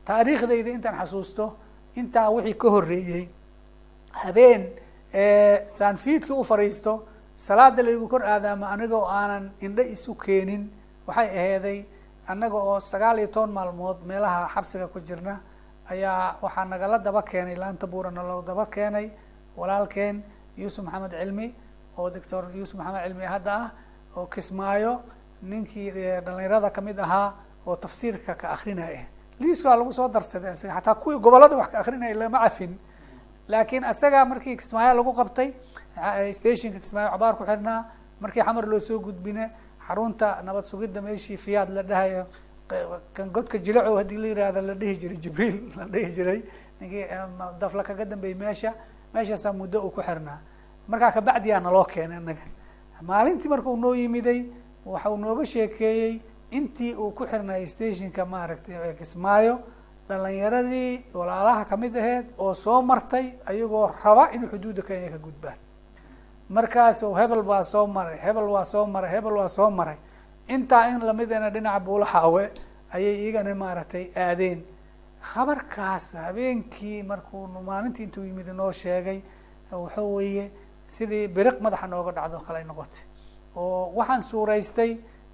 [0.07, 1.45] taariikhdayda intaan xasuusto
[1.99, 3.23] intaa wixii ka horreeyey
[4.21, 4.61] habeen
[5.77, 6.93] saanfiidkii u fadhiisto
[7.35, 10.63] salaada laygu kor aadaama aniga aanan indho isu keenin
[11.07, 11.79] waxay aheeday
[12.27, 15.39] annaga oo sagaal iyo toban maalmood meelaha xabsiga ku jirna
[15.91, 19.07] ayaa waxaa nagala daba keenay laanta buurana loo daba keenay
[19.57, 20.23] walaalkeen
[20.57, 21.47] yuusuf maxamed cilmi
[21.97, 23.69] oo doctor yuusuf maxamed cilmi hadda ah
[24.17, 24.93] oo kismaayo
[25.41, 25.91] ninkii
[26.25, 27.33] dhalinyarada ka mid ahaa
[27.65, 29.05] oo tafsiirka ka akrinaya
[29.39, 32.77] liiskaa lagu soo darsaday xataa kuwii gobollada wax ka akrinaya lama cafin.
[33.47, 35.53] Laakiin isaga markii kismaayo lagu qabtay
[36.33, 37.85] stationka kismaayo cabaar ku xirnaa
[38.19, 39.49] markii xamar loo soo gudbina
[39.87, 42.27] xarunta nabad sugidda meeshii fiyaad la dhahayo
[43.13, 46.43] kan godka jilaco haddii la yihahda la dhihi jiray jibriil la dhihi jiray
[46.81, 47.05] ninkii
[47.59, 48.73] dafla kaga dambeeyey meesha
[49.13, 50.39] meeshaasaa muddo uu ku xirnaa
[50.87, 52.41] markaa kabacdiyaa naloo keenay inaga
[53.01, 54.45] maalintii marka uu noo yimiday
[54.91, 56.13] waxa uu nooga sheekeeyey
[56.57, 59.55] intii uu ku xirnay stationka maaragtay kismaayo
[60.09, 65.57] dhalinyaradii walaalaha ka mid aheyd oo soo martay ayagoo raba inay xuduudda kenya ka gudbaan.
[66.49, 69.97] Markaasu hebel waa soo maray hebel waa soo maray hebel waa soo maray.
[70.47, 72.43] Intaa in lamidana dhinaca buulaxaawe
[72.95, 74.63] ayay iyagana maaragtay aadeen.
[75.21, 79.19] Khabarkaas habeenkii markuu maalintii intuu yimid inoo sheegay
[79.71, 80.51] waxa weeye
[80.87, 83.03] sidii biriq madaxa nooga dhacdo kale ay noqotay
[83.57, 84.91] oo waxaan suuraystay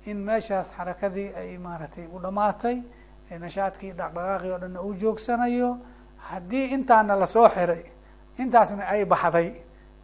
[0.09, 2.77] in meeshaas xarakadii ay maaragtay u dhamaatay
[3.39, 5.69] nashaadkii dhaqdhaqaaqii oo dhanna uu joogsanayo
[6.29, 7.83] haddii intaana la soo xiray
[8.41, 9.49] intaasna ay baxday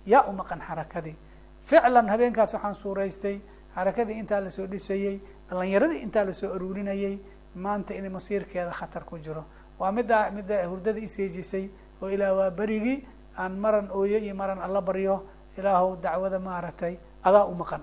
[0.06, 1.16] yaa u maqan xarakadii.
[1.62, 3.38] Ficlan habeenkaas waxaan suuraystay
[3.76, 5.16] xarakadii intaa la soo dhisayey
[5.50, 7.16] dhalinyaradii intaa la soo aruurinayey
[7.56, 9.44] maanta inay masiirkeeda khatar ku jiro.
[9.80, 11.70] Waa middaa midda hurdada iseejisay
[12.02, 13.06] oo ilaah waa berigii
[13.38, 15.24] aan maran ooyo iyo maran alla baryo
[15.58, 17.82] ilaahow dacwada maaragtay adaa u maqan.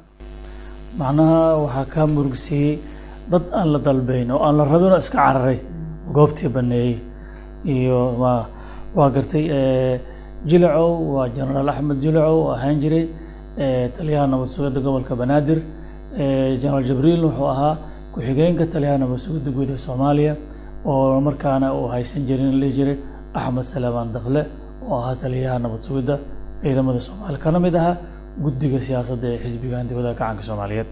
[0.99, 2.79] Macnaha waxaa kaa murugsiiyey
[3.31, 5.59] dad aan la dalbeyn oo aan la rabin oo iska cararay
[6.17, 6.95] goobtii baneeyey
[7.75, 8.33] iyo ma
[8.97, 9.45] waa gartay
[10.49, 13.05] jilacow waa genaraal axmed jilacow oo ahaan jiray
[13.97, 15.59] taliyaha nabad sugidda gobolka banaadir
[16.61, 17.75] genaraal jibriil wuxuu ahaa
[18.13, 20.35] ku-xigeenka taliyaha nabad sugidda guud ee soomaaliya
[20.91, 22.97] oo markaana uu haysan jirin la jiray
[23.39, 24.43] axmed salaamaan dafle
[24.89, 26.15] oo ahaa taliyaha nabad sugidda
[26.63, 27.39] ciidamada soomaaliya.
[27.45, 27.97] Kana mid ahaa
[28.45, 30.89] guddiga siyaasadda ee xisbiga handiwada gacanka soomaaliyeed.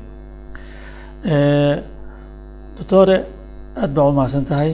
[2.78, 3.16] Doctore
[3.82, 4.70] aad baa u mahadsan tahay.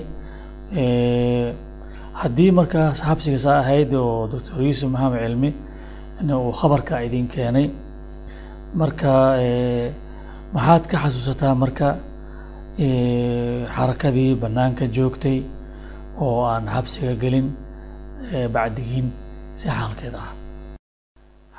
[2.21, 5.51] Haddii markaas xabsiga saa ahayd oo doctor yuusuf maxamed cilmi
[6.37, 7.67] uu khabarka idin keenay
[8.81, 9.13] marka
[10.55, 11.89] maxaad ka xasuusataa marka
[13.77, 15.39] xarakadii banaanka joogtay
[16.25, 17.47] oo aan xabsiga gelin
[18.55, 19.09] bacdigiin
[19.61, 20.29] si xaalkeed ah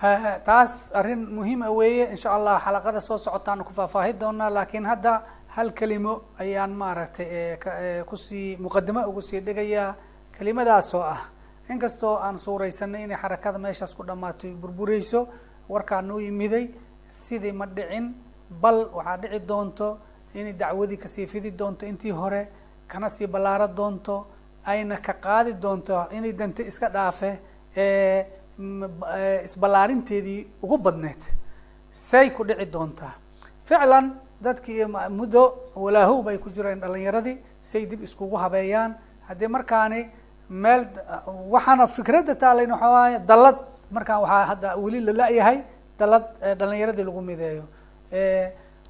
[0.02, 2.10] taas arrin muhiima weeye.
[2.12, 5.22] Insha allah xalaqada soo socotaan ku faahfaahi doonaa laakiin hadda
[5.56, 7.58] hal kelimo ayaan maaragtay
[8.10, 9.96] ku sii muqadimo ugu sii dhigayaa
[10.38, 11.22] kelimadaas oo ah
[11.70, 15.28] inkastoo aan suuraysanay inay xarakada meeshaas ku dhammaatay burbureyso
[15.70, 16.66] warkaa noo yimiday
[17.10, 18.14] sidii ma dhicin
[18.62, 19.88] bal waxaa dhici doonto
[20.34, 22.42] inay dacwadii ka sii fidi doonto intii hore
[22.88, 24.16] kana sii ballaaro doonto
[24.66, 27.32] ayna ka qaadi doonto inay dante iska dhaafe
[29.46, 31.22] isballaarinteedii ugu badneyd.
[31.92, 33.14] Say ku dhici doontaa.
[33.66, 34.06] Ficlan
[34.42, 35.44] dadkii muddo
[35.76, 38.96] walaahow bay ku jireen dhalinyaradii say dib iskugu habeeyaan.
[39.28, 40.10] Haddii markaani
[40.50, 40.88] meel
[41.54, 43.58] waxaana fikradda taalayn waxaa waaye dallad
[43.92, 45.64] markaan waxaa hadda weli la la-yahay
[46.00, 46.26] dallad
[46.60, 47.64] dhalinyaradii lagu mideeyo.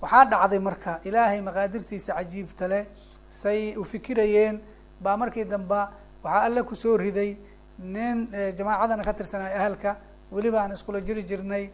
[0.01, 2.85] Waxaa dhacday marka ilaahay maqaadirtiisa cajiibta leh
[3.29, 4.61] say u fikirayeen
[5.01, 5.91] baa markii damba
[6.23, 7.37] waxaa alle ku soo riday
[7.79, 9.97] nin jamaacadana ka tirsanay ahalka
[10.31, 11.69] weliba aan iskula jiri jirnay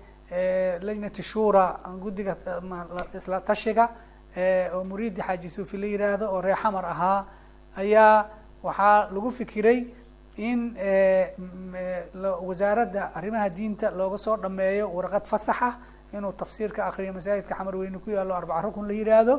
[0.88, 2.36] lajnati shura guddiga
[3.16, 3.86] isla tashiga
[4.76, 7.26] oo muriidi xaaji suufi la yiraahdo oo reer xamar ahaa
[7.78, 8.30] ayaa
[8.64, 9.80] waxaa lagu fikiray
[10.38, 10.76] in
[12.48, 15.70] wasaaradda arrimaha diinta looga soo dhameeyo warqad fasaxa
[16.14, 19.36] inuu tafsiirka akriyo masaajidka xamar weyne ku yaallo arbaca rukun la yihaahdo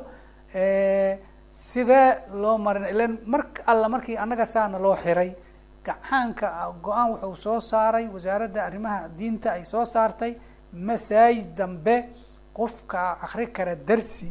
[1.50, 5.30] sidee loo marin ilan mar alla markii annaga saana loo xiray
[5.88, 6.48] gacaanka
[6.84, 10.32] go'aan wuxuu soo saaray wasaaradda arrimaha diinta ay soo saartay
[10.72, 11.96] masaajid dambe
[12.58, 14.28] qofka akri kara darsi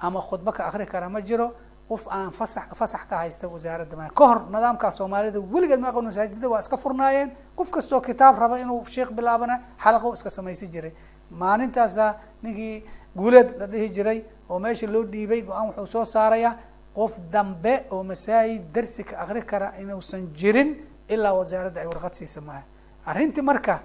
[0.00, 1.48] ama khudbo ka akri kara ma jiro
[1.88, 6.06] qof aan fasax fasax ka haysta wasaaradda ma ka hor nidaamka soomaalida weligeed ma aqoon
[6.52, 7.30] waa iska furnaayeen.
[7.56, 10.92] Qof kastoo kitaab raba inuu sheekh bilaabana xalaqo iska samaysi jiray.
[11.30, 12.84] Maalintaasa ninkii
[13.16, 14.18] guuleed la dhihi jiray
[14.48, 16.56] oo meesha loo dhiibay go'aan wuxuu soo saaraya
[16.94, 20.70] qof dambe oo masaajid darsi ka akri kara inuusan jirin
[21.14, 22.62] ilaa wasaaradda ay warqad siisa maaha.
[23.06, 23.80] Arrintii marka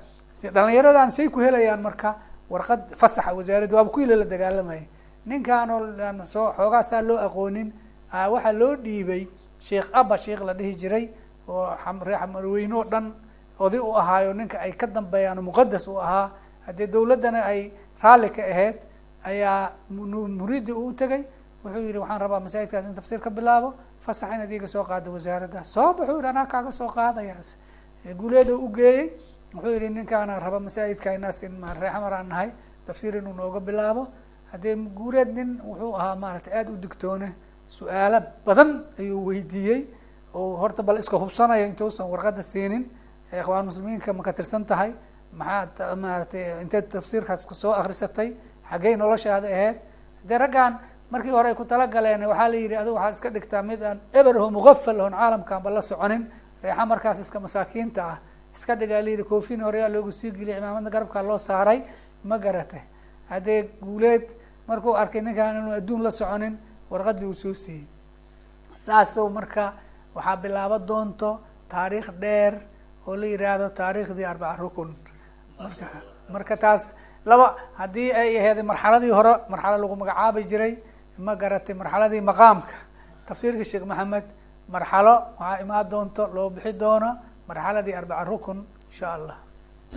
[0.53, 2.15] dhalinyaradan say ku helayaan marka
[2.49, 4.83] warqad fasaxa wasaaradda waaba kuwii lala dagaalamaya
[5.25, 7.69] ninkaan oo soo xoogaasaa loo aqoonin
[8.13, 9.27] waxaa loo dhiibay
[9.59, 11.05] sheekh abba sheekh la dhihi jiray
[11.47, 11.69] oo
[12.05, 13.13] reer xamarweyne oo dhan
[13.59, 16.29] oday u ahaayo ninka ay ka dambeeyaan muqadas u ahaa.
[16.67, 17.71] Haddii dawladdana ay
[18.03, 18.75] raalli ka ahayd
[19.23, 21.23] ayaa muriidi uu tegay
[21.63, 23.73] wuxuu yihi waxaan rabaa masaajidkaas in tafsiir ka bilaabo
[24.05, 25.63] fasax inaad iga soo qaado wasaaradda.
[25.63, 27.49] Soo baxuu yihi anaa kaaga soo qaadayaas.
[28.19, 29.09] Guuleeda u geeyey
[29.53, 32.49] wuxuu yihi ninkaana raba masaajidka inaas in reer xamar aan nahay
[32.85, 34.07] tafsiir inuu nooga bilaabo.
[34.51, 37.29] Haddee guuleed nin wuxuu ahaa maaragtay aada u digtoone
[37.67, 39.81] su'aalo badan ayuu weydiiyey
[40.33, 42.83] oo horta bal iska hubsanaya intuusan warqadda siinin.
[43.33, 44.93] Ikhwaan muslimiinka ma ka tirsan tahay?
[45.33, 48.29] Maxaad maaratay inteed tafsiirkaas soo akrisatay
[48.69, 49.77] xaggey noloshaada ahayd
[50.27, 50.73] dee raggan
[51.11, 54.49] markii hore ay ku talagaleen waxaa la yidhi adigu waxaad iska dhigtaa mid aan eberho
[54.51, 56.23] muqafal oon caalamkaanba la soconin.
[56.63, 58.17] Reexa markaas iska masaakiinta ah
[58.55, 61.79] iska dhigaa la yidhi koofin horeyaa loogu sii geliyay cimaamadna garabkaa loo saaray
[62.23, 62.81] ma garatay
[63.29, 64.25] haddee guuleed
[64.67, 66.57] markuu arkay ninkaan inuu adduun la soconin
[66.91, 67.85] warqadii uu soo siiyey.
[68.75, 69.73] Saasoo marka
[70.15, 71.39] waxaa bilaabo doonto
[71.69, 72.53] taariikh dheer
[73.07, 74.95] oo la yidhaahdo taariikhdii arbaca rukun.
[75.59, 75.85] Marka
[76.33, 80.73] marka taas laba haddii ay aheeday marxaladii hore marxalo lagu magacaabi jiray
[81.17, 82.75] ma garatay marxaladii maqaamka?
[83.27, 84.25] Tafsiirka sheekh maxamed
[84.73, 87.09] marxalo waxaa imaan doonto loo bixi doono
[87.49, 88.57] marxaladii arbaca rukun
[88.89, 89.37] insha allah.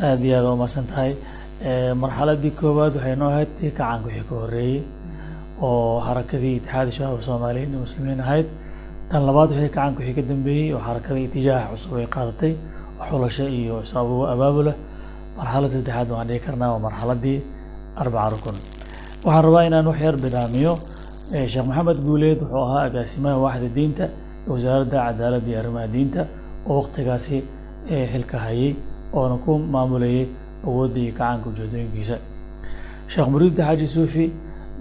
[0.03, 1.13] Aada iyo aada umaasan tahay.
[2.03, 4.83] Marxaladii koowaad waxay noo ahayd tii kacaanka wixii ka horreeyey
[5.63, 8.47] oo xarakadii itixaadi shabaab soomaaliyiin ee muslimiin ahayd.
[9.11, 12.53] Tan labaad wixii kacaanka wixii ka dambeeyey oo xarakadii itijaaha cusub ay qaadatay
[13.09, 14.73] xulasho iyo isagu abaabula
[15.39, 17.39] marxalad saddexaad waxaan dhihi karnaa waa marxaladii
[18.03, 18.57] arbaca rukun.
[19.25, 20.73] Waxaan rabaa inaan wax yar bilaamiyo
[21.31, 24.05] sheekh maxamed guuleed wuxuu ahaa agaasimaha waaxda diinta
[24.47, 26.21] ee wasaaradda cadaaladda iyo arrimaha diinta
[26.69, 27.37] oo waqtigaasi
[28.13, 28.71] xilka hayay
[29.19, 30.25] oona ku maamulayay
[30.67, 32.17] awoodda iyo gacanka ujeedooyinkiisa
[33.13, 34.25] sheekh muriidda xaaji suufi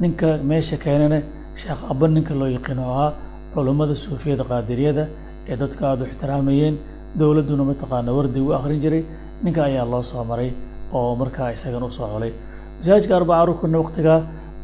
[0.01, 1.19] ninka meesha keenana
[1.61, 3.11] sheekh abba ninka loo yaqiin oo ahaa
[3.53, 5.03] culummada suufiyada qaadiriyada
[5.51, 6.75] ee dadka aada u ixtiraamayeen
[7.19, 9.03] dowladduna mataqaana wardi u akhrin jiray
[9.43, 10.49] ninka ayaa loo soo maray
[10.97, 12.31] oo markaa isagan u soo xolay.
[12.79, 14.19] Masaajidka arbaca rukunna waqtigaa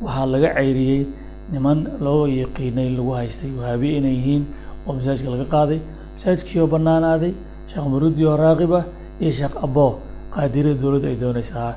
[0.05, 1.01] waxaa laga cayriyey
[1.51, 3.51] niman loo yaqiinay lagu haystay.
[3.59, 4.43] Wahaabi inay yihiin
[4.87, 5.79] oo masaajidka laga qaaday.
[6.15, 7.33] Masaajidkii oo bannaanaaday
[7.69, 8.73] sheekh muruudi oo raaqib
[9.21, 9.99] iyo sheekh abbo
[10.33, 11.71] qaadiriyada dowladda ay doonaysaa.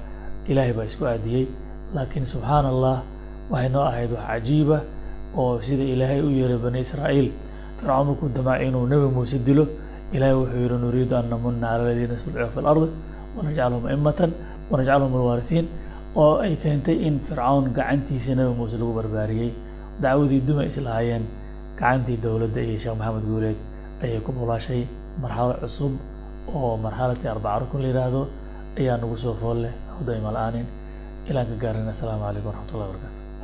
[0.51, 1.45] Ilaahay baa isku aadiyey.
[1.95, 2.97] Laakiin subxaana allah
[3.51, 4.79] waxay noo ahayd wax cajiiba
[5.37, 7.29] oo sida ilaahay u yeeray bani israa'iil.
[7.79, 9.65] Fircawn markuu damacay inuu nebi muuse dilo.
[10.15, 12.89] Ilaahay wuxuu yihi nuriidu an namuna cala aladiina istadcuu fi lardi
[13.37, 14.31] wanajcalhum aimatan
[14.71, 15.67] wanajcalhum alwaarihiin
[16.23, 19.51] oo ay keentay in fircawn gacantiisa nebi muuse lagu barbaariyey.
[20.03, 21.25] Dacwadii duma islahaayeen
[21.79, 23.59] gacantii dowladda iyo sheekh maxamed guuleed
[24.05, 24.83] ayay ku bulaashay
[25.23, 25.93] marxalad cusub
[26.57, 28.23] oo marxaladii arbaca rukun la yidhaahdo
[28.81, 29.75] ayaa nagu soo fool leh.
[29.93, 30.67] Hawdayma la'aanin.
[31.29, 33.26] Ilaan ka assalaamu calaykum waraxmat ullahi barakaatu